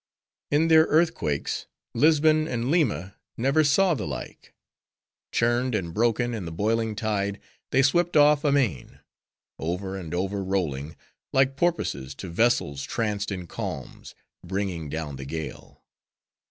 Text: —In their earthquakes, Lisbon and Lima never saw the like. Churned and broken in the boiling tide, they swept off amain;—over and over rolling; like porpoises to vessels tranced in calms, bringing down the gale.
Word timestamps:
—In 0.49 0.67
their 0.67 0.85
earthquakes, 0.85 1.67
Lisbon 1.93 2.47
and 2.47 2.71
Lima 2.71 3.17
never 3.37 3.63
saw 3.63 3.93
the 3.93 4.07
like. 4.07 4.55
Churned 5.31 5.75
and 5.75 5.93
broken 5.93 6.33
in 6.33 6.45
the 6.45 6.51
boiling 6.51 6.95
tide, 6.95 7.39
they 7.69 7.83
swept 7.83 8.17
off 8.17 8.43
amain;—over 8.43 9.95
and 9.95 10.13
over 10.15 10.43
rolling; 10.43 10.95
like 11.33 11.55
porpoises 11.55 12.15
to 12.15 12.29
vessels 12.31 12.81
tranced 12.81 13.31
in 13.31 13.45
calms, 13.45 14.15
bringing 14.43 14.89
down 14.89 15.17
the 15.17 15.25
gale. 15.25 15.83